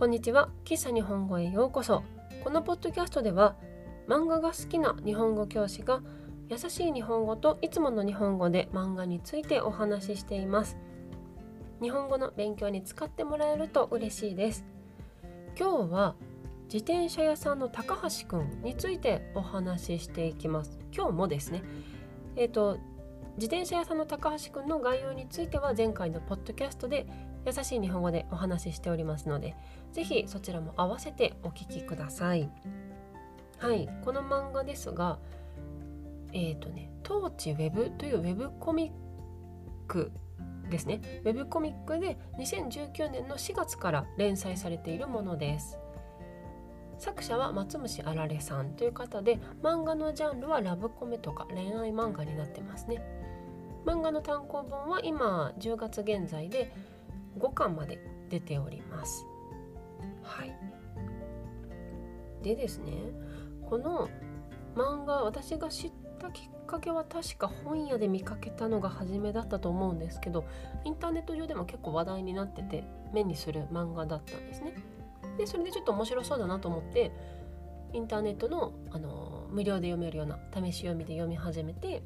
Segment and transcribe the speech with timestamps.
[0.00, 0.48] こんにちは。
[0.64, 2.02] 喫茶日本語へようこそ。
[2.42, 3.54] このポッドキャストでは
[4.08, 6.00] 漫画が好きな日本語教師が
[6.48, 10.78] 優しい日本語といつもの日本語で漫画についてお話ししています。
[11.82, 14.64] 日本語の勉強に使ってもらえると嬉しいです。
[15.54, 16.14] 今日は
[16.72, 20.78] 自転車屋さんの高橋くんについてお話ししていきます。
[20.96, 21.62] 今日もですね
[22.36, 22.78] えっ、ー、と
[23.36, 27.06] 自転車屋さんの高橋くんの概要については前回のポッドキャストで
[27.46, 29.56] 優しい日本語でお話ししておりますので
[29.92, 32.50] 是非そちらも合わせてお聞きください。
[33.58, 35.18] はいこの漫画ですが
[36.32, 38.92] えっ、ー、とねトーチウェブというウェブコミッ
[39.86, 40.12] ク
[40.70, 41.00] ですね。
[41.24, 45.78] ウェブコミックで2019年の4月から連載されているものです。
[46.98, 53.02] 作者は松虫あられさんという方で漫画のジャンルはラブコメとか恋愛漫画になってますね。
[53.84, 56.72] 漫画の単行本は今10月現在で
[57.38, 59.26] 5巻まで出ております。
[60.22, 60.56] はい。
[62.42, 62.92] でですね
[63.68, 64.08] この
[64.74, 70.44] 漫画私が知ったきっかけは確か本屋で見かけたのが初めだったと思うんですけど
[70.84, 74.74] インターネット上でも結構話題になってて目にする漫画だったんですね。
[75.36, 77.12] でそれでちょっと面白そうだなと思って
[77.92, 82.02] インターネットの、あの無料で読めるような試し読みで読み始めて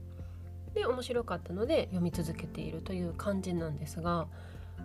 [0.72, 4.26] で面白かったので読み続けているという感じなんですが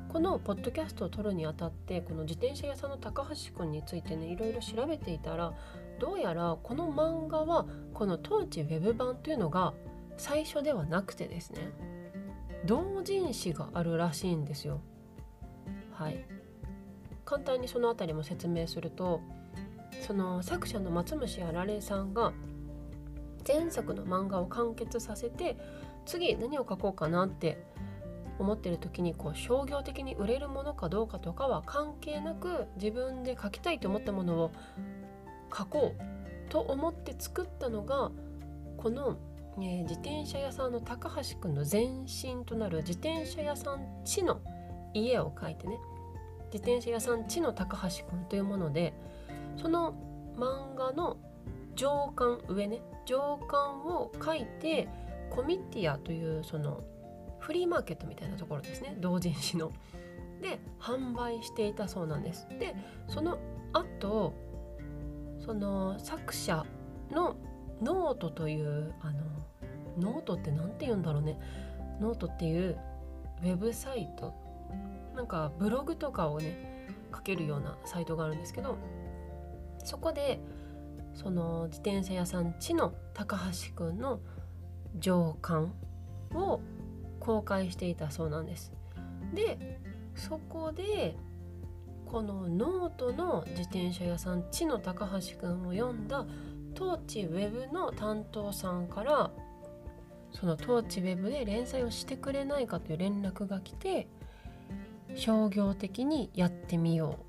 [0.09, 5.53] このポッドキャストを撮るにあたってこの自転車屋さんの高橋くんについてねいろいろ調べていたら
[5.99, 9.73] どうやらこの漫画はこの当時ウェブ版というのが
[10.17, 11.71] 最初ではなくてですね
[12.65, 14.81] 同人誌があるらしいんですよ。
[15.93, 16.25] はい
[17.25, 19.21] 簡単にその辺りも説明すると
[20.01, 22.33] その作者の松虫あられさんが
[23.47, 25.57] 前作の漫画を完結させて
[26.05, 27.63] 次何を書こうかなって
[28.39, 34.51] 思ってる時にこう商業的に売れるものかどうかとかは関係なく自分で書きたいと思ったものを
[35.55, 38.11] 書こうと思って作ったのが
[38.77, 39.17] この、
[39.61, 44.39] え、自転車屋さんの高橋くんの前身となる自転車屋さん地の
[44.93, 45.77] 家を書いてね
[46.51, 48.93] 自転車屋さん地の高橋くんというもので
[49.57, 49.93] その
[50.37, 51.17] 漫画の
[51.75, 54.87] 上巻上ね上巻を書いて
[55.29, 56.81] コミティアというその
[57.39, 59.71] フリーマーケットみたいなところですね同人誌の。
[60.41, 62.47] で販売していたそうなんです。
[62.59, 62.75] で
[63.07, 63.37] その
[63.73, 64.33] 後
[65.39, 66.65] その作者
[67.11, 67.35] の
[67.81, 69.23] ノートというあの
[69.97, 71.39] ノートって何て言うんだろうね
[71.99, 72.77] ノートっていう
[73.41, 74.33] ウェブサイト
[75.15, 78.77] なんかブログとかをね書けるようなサイトがあるんですけど
[79.83, 80.39] そこで
[81.13, 84.19] その自転車屋さんちの高橋くんの
[84.99, 85.73] 上巻
[86.33, 86.61] を
[87.19, 88.71] 公開していたそうなんです。
[89.33, 89.79] で
[90.15, 91.15] そこで
[92.05, 96.25] このノートの自転車屋さんちの高橋くんを読んだ
[96.73, 99.31] トーチウェブの担当さんから
[100.31, 104.07] そのトーチウェブで連載をしてくれないかという連絡が来て
[105.15, 107.19] 商業的にやってみよ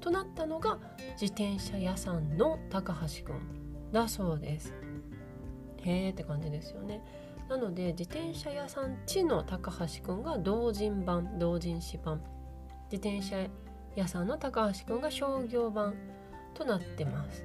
[0.00, 0.78] うとなったのが
[1.20, 4.74] 自転車屋さんの高橋くんだそうです
[5.84, 7.02] へーって感じですよね
[7.48, 12.22] なので自転車屋さんちの高橋くんが同人版同人誌版。
[12.90, 13.48] 自転車
[13.96, 15.94] 屋さんの高橋くんが商業版
[16.54, 17.44] となってます。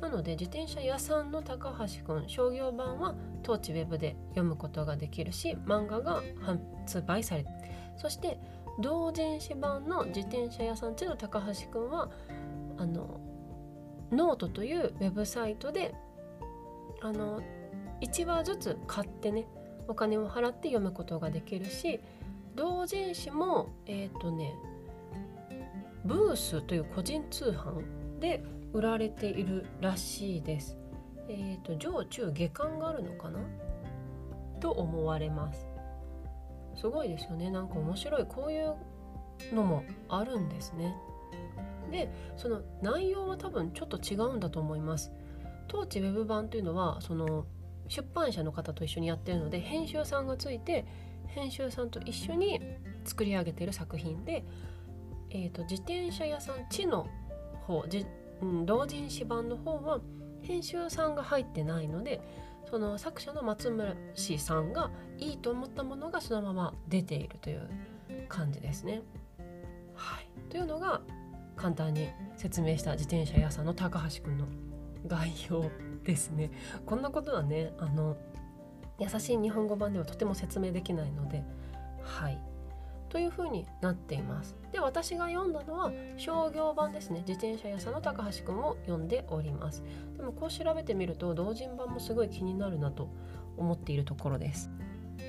[0.00, 6.22] なので自転車屋さんの高橋くん商業版は当地ウェブで読むことができるし漫画が
[6.84, 7.50] 発売されて
[7.96, 8.38] そして
[8.78, 12.10] 同人誌版の自転車屋さんちの高橋くんは
[12.76, 13.20] あの
[14.12, 15.94] ノートというウェブサイトで
[17.00, 17.40] あの
[18.00, 19.46] 1話ずつ買ってね
[19.88, 22.00] お金を払って読むことができるし
[22.54, 24.54] 同人誌もえっ、ー、とね
[26.04, 28.42] ブースという個人通販で
[28.72, 30.76] 売られているらしいです。
[31.28, 33.40] えっ、ー、と上中下巻があるのかな？
[34.60, 35.66] と思われます。
[36.76, 38.74] すごいですよねなんか面白いこういう
[39.54, 40.94] のもあるんですね。
[41.90, 45.12] でその内容は多分ちょっと違うんだと思います。
[45.68, 47.46] 当地ウェブ版というのはその
[47.88, 50.84] 出版社の方と一緒にやってるので編集さんがついて
[51.26, 52.60] 編集さんと一緒に
[53.04, 54.44] 作り上げてる作品で
[55.30, 57.06] えーと、自転車屋さん地の
[57.66, 58.06] 方じ、
[58.42, 60.00] うん、同人誌版の方は
[60.42, 62.20] 編集さんが入ってないので
[62.70, 67.68] その作者の松村氏さんがいいと思ったものがそのまま出ているという
[68.28, 69.02] 感じですね。
[69.94, 71.00] はい、というのが
[71.54, 74.46] 簡単に説明した自転車屋さんの高橋くんの
[75.06, 75.70] 概要
[76.06, 76.50] ですね。
[76.86, 78.16] こんなことはねあの
[78.98, 81.44] 優しい日本語版ではとても説明できないので
[82.02, 82.38] はい。
[83.08, 84.56] という風になっています。
[84.72, 87.20] で私が読んだのは商業版ですね。
[87.20, 89.82] 自転車屋さんの高橋くんを読んでおります。
[90.16, 93.08] でもこう調べてみると同人版もすごい気になるなと
[93.56, 94.70] 思っているところです。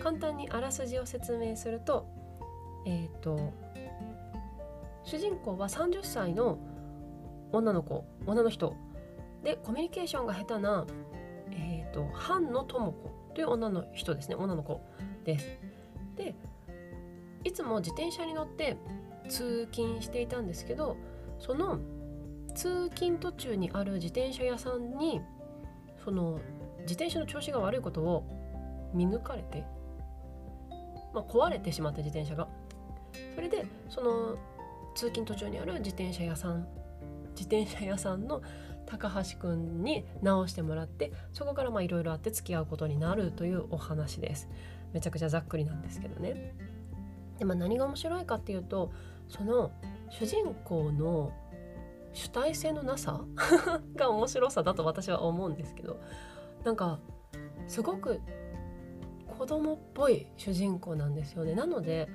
[0.01, 2.07] 簡単にあらすじを説明すると
[2.85, 3.53] えっ、ー、と
[5.03, 6.59] 主人公は30歳の
[7.51, 8.75] 女の子女の人
[9.44, 10.86] でコミュニケーションが下手な、
[11.51, 14.81] えーと、藩野智子という女の人ですね女の子
[15.24, 15.45] です。
[16.16, 16.36] で
[17.44, 18.78] いつも自転車に乗って
[19.30, 20.98] 通勤していたんですけど
[21.39, 21.80] その
[22.56, 25.22] 通勤途中にある自転車屋さんに
[26.04, 26.40] その
[26.81, 28.24] 自転車の調子が悪いことを
[28.94, 29.63] 見抜かれて、
[31.13, 32.48] まあ、壊れてしまった自転車が
[33.36, 34.38] それでその
[34.95, 36.68] 通勤途中にある自転車屋さん
[37.36, 38.42] 自転車屋さんの
[38.88, 44.50] 高橋くんに直してもらってそこからいろいろあって付き合うことになるというお話です。
[44.94, 46.56] めちゃくちゃざっくりなんですけどね。
[47.38, 48.92] で、まあ、何が面白いかっていうと
[49.28, 49.72] その
[50.10, 51.31] 主人公の
[52.13, 53.22] 主体性のなさ？
[53.95, 56.00] が面白さだと私は思うんですけど
[56.63, 57.00] なんか
[57.68, 58.22] すごく
[59.38, 61.54] 子供っぽい主人公なんですよね。
[61.54, 62.10] なので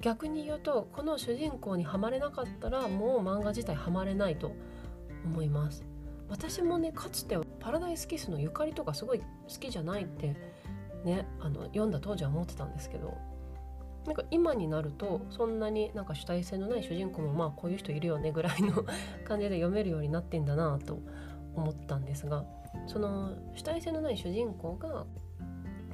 [0.00, 4.52] 逆に言うとこの主人公にはまれなかったらもう漫画自体はまれないと
[5.28, 5.84] 思います。
[6.28, 9.24] 私もねかつてパラダイスキスのゆかりとかすごい好
[9.60, 10.36] きじゃないって
[11.04, 13.16] ねあの読んだ当時は思ってたんですけど
[14.06, 18.84] なんか今になるとそんなになんか主体性のない主人公もまあこういう人いるよねぐらいの
[19.24, 20.98] 感じで読めるようになってんだなと
[21.54, 22.44] 思ったんですが
[22.86, 25.06] その主体性のない主人公が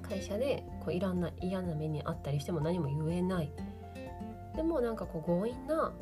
[0.02, 3.52] 会社でこういろんな嫌な目にあったりしても何も言えない。
[4.54, 5.92] でもなんかこう強引な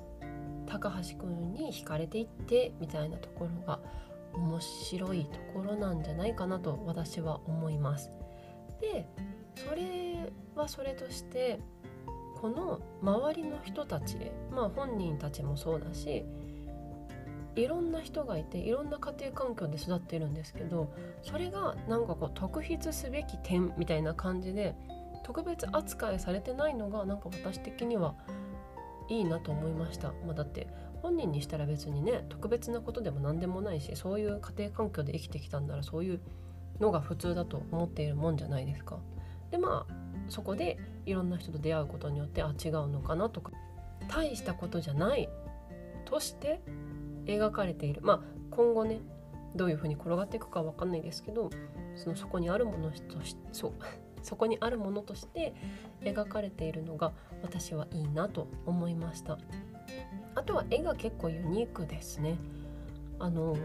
[0.67, 3.81] 高橋くんに惹かれていってみたいなところが
[4.35, 8.11] 面白いところなんじゃないかなと私は思います。
[8.81, 9.07] で
[9.55, 11.61] それはそれとして
[12.41, 14.17] この周りの人たち
[14.51, 16.25] まあ本人たちもそうだし
[17.55, 20.93] いろんな人がいていろんな家庭環境で育ってるんですけど
[21.23, 24.75] それがなんかこう特筆すべき点みたいな感じで
[25.23, 28.15] 特別扱いされてないのがなんか私的には
[29.13, 30.67] いいなと思いました、まあ、だって
[31.03, 36.21] 本人にしたら別にね特別なことでも何でもないしそういう家庭環境で生きてきたんならそういう
[36.81, 38.99] のが普通だと思っているもんじゃないですか。
[39.51, 39.95] でまあ
[40.29, 43.53] そこでいろんな人と出会うことによってあ違うのかなとか
[44.09, 45.29] 大したことじゃない
[46.05, 46.63] として
[47.27, 48.21] 描かれているまあ
[48.51, 49.01] 今後ね
[49.55, 51.51] どういうふうに転がっていくかわかんないですけど
[51.97, 53.73] そのそこにあるものとしそう
[54.23, 55.55] そこにあるものとして
[56.01, 59.39] 描かれているのが私はいいなと思いました。
[60.35, 62.37] あとは絵が結構ユニークですね。
[63.19, 63.57] あの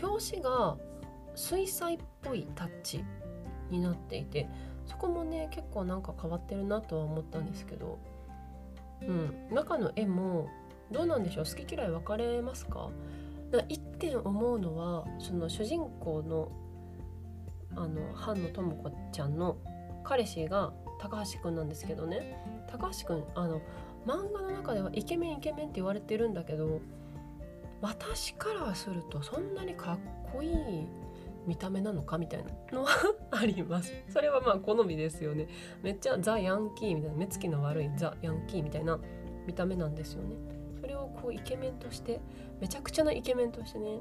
[0.00, 0.76] 表紙が
[1.34, 3.04] 水彩っぽいタッチ
[3.70, 4.48] になっていて
[4.86, 7.98] そこもね結構なんか変わってるなとは思ったんですけど
[9.02, 10.48] うん中の絵も
[10.92, 12.90] どうなんでしょう好き嫌い分かれますか？
[13.68, 16.48] 一点思うのはその主人公の
[17.74, 19.56] あの藩野智子ちゃんの
[20.04, 22.36] 彼氏が高橋くんなんですけどね。
[22.68, 23.60] 高橋くんあの
[24.06, 26.80] 漫画の中ではイケメンイケメンって言われてるんだけど
[27.80, 29.98] 私からするとそんなにかっ
[30.32, 30.86] こいい
[31.46, 32.18] 見た目なのか？
[32.18, 32.90] みたいなのは
[33.30, 33.92] あります。
[34.08, 35.46] それはまあ好みですよね。
[35.82, 38.98] めっちゃザ・ヤンキーみたいな目つきの悪いザ・ヤンキーみたいな
[39.46, 40.36] 見た目なんですよね。
[40.80, 42.20] それをこうイケメンとして
[42.60, 44.00] めちゃくちゃなイケメンとしてね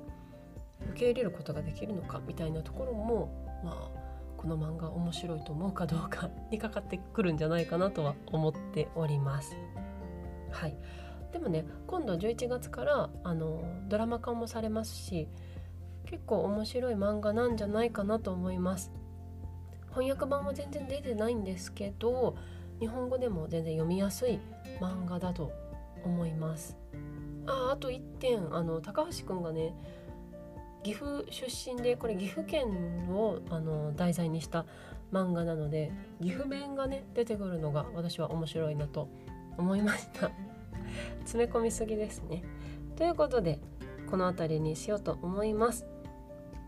[0.92, 2.20] 受け入れることができるのか？
[2.28, 4.06] みたいなところもまあ
[4.38, 9.58] この漫画面白いと思うかどうか にかかってくるんじゃないかなとは思っております。
[10.52, 10.78] はい、
[11.34, 15.28] でもね今度11月からあのドラマ化もされますし
[16.06, 18.92] 結構面白い漫画なんじゃないかなと思います。
[19.90, 22.36] 翻訳版は全然出てないんですけど
[22.80, 24.40] 日本語でも全然読みやすい
[24.82, 25.52] 漫画だと
[26.04, 26.78] 思います。
[27.48, 29.74] ああと1点あの高橋くんがね
[30.86, 32.68] 岐阜出身でこれ岐阜県
[33.10, 34.68] をあの題材にした
[35.12, 39.10] 漫画なので岐阜弁がね出てくるのが私は面白いなと
[39.58, 40.30] 思いました。
[41.26, 42.44] 詰め込みすぎですね。
[42.98, 43.60] ということで
[44.12, 45.88] この辺りにしようと思います。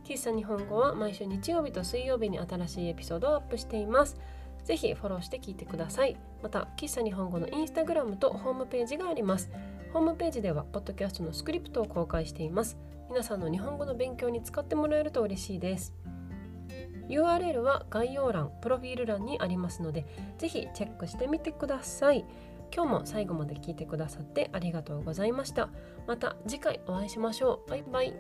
[0.03, 4.17] 喫茶日本語は毎週日曜日と水曜日に新しいエピソードをアップしています。
[4.63, 6.17] ぜひフォローして聞いてください。
[6.41, 9.51] また喫茶日本語のインスタグラムとホームページがあります。
[9.93, 12.79] ホームページではポッドキャストのスクリプトを公開しています。
[13.17, 15.95] 皆さんの日本語の勉強に使ってもらえると嬉しいです。
[17.09, 20.05] URL は概要欄プロフィール欄にありますので
[20.37, 22.25] ぜひチェックしてみてください。
[22.71, 25.69] 今日も最後まで聞いてくださってありがとうございました。
[26.05, 27.69] また次回お会いしましょう。
[27.71, 28.13] バイバイ。